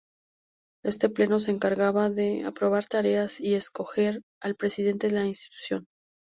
[0.83, 5.85] Este pleno se encargaba de aprobar tareas y escoger al presidente de la institución.